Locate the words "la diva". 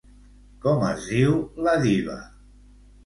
1.67-2.17